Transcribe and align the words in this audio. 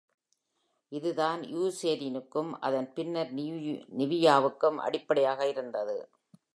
இது 0.91 1.09
தான் 1.13 1.41
இயூசெரினுக்கும், 1.41 2.51
அதன் 2.59 2.89
பின்னர் 2.93 3.31
நிவியாவுக்கும் 3.99 4.79
அடிப்படையாக 4.87 5.47
இருந்தது. 5.47 5.97